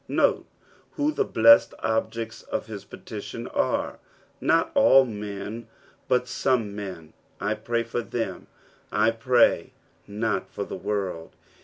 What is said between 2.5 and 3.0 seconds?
his